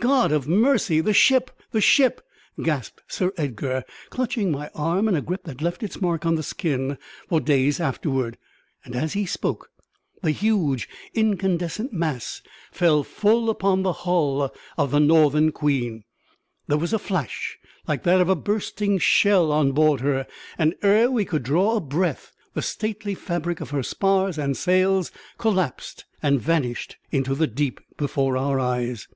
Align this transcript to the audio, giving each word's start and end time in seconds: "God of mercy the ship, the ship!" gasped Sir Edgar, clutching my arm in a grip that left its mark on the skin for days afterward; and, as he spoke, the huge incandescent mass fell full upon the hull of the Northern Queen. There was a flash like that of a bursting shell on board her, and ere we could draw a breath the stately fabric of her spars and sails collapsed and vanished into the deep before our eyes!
"God 0.00 0.32
of 0.32 0.48
mercy 0.48 1.00
the 1.00 1.12
ship, 1.12 1.52
the 1.70 1.80
ship!" 1.80 2.20
gasped 2.60 3.02
Sir 3.06 3.32
Edgar, 3.36 3.84
clutching 4.10 4.50
my 4.50 4.70
arm 4.74 5.06
in 5.06 5.14
a 5.14 5.20
grip 5.20 5.44
that 5.44 5.62
left 5.62 5.84
its 5.84 6.00
mark 6.00 6.26
on 6.26 6.34
the 6.34 6.42
skin 6.42 6.98
for 7.28 7.40
days 7.40 7.78
afterward; 7.78 8.38
and, 8.84 8.96
as 8.96 9.12
he 9.12 9.24
spoke, 9.24 9.70
the 10.20 10.32
huge 10.32 10.88
incandescent 11.14 11.92
mass 11.92 12.42
fell 12.72 13.04
full 13.04 13.48
upon 13.48 13.84
the 13.84 13.92
hull 13.92 14.52
of 14.76 14.90
the 14.90 14.98
Northern 14.98 15.52
Queen. 15.52 16.02
There 16.66 16.76
was 16.76 16.92
a 16.92 16.98
flash 16.98 17.56
like 17.86 18.02
that 18.02 18.20
of 18.20 18.28
a 18.28 18.34
bursting 18.34 18.98
shell 18.98 19.52
on 19.52 19.70
board 19.70 20.00
her, 20.00 20.26
and 20.58 20.74
ere 20.82 21.08
we 21.08 21.24
could 21.24 21.44
draw 21.44 21.76
a 21.76 21.80
breath 21.80 22.32
the 22.52 22.62
stately 22.62 23.14
fabric 23.14 23.60
of 23.60 23.70
her 23.70 23.84
spars 23.84 24.38
and 24.38 24.56
sails 24.56 25.12
collapsed 25.38 26.04
and 26.20 26.40
vanished 26.42 26.96
into 27.12 27.36
the 27.36 27.46
deep 27.46 27.78
before 27.96 28.36
our 28.36 28.58
eyes! 28.58 29.06